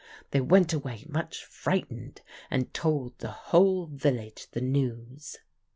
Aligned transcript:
They 0.31 0.41
went 0.41 0.73
away 0.73 1.05
much 1.07 1.45
frightened, 1.45 2.21
and 2.49 2.73
told 2.73 3.19
the 3.19 3.29
whole 3.29 3.85
village 3.85 4.47
the 4.49 4.59
news. 4.61 5.37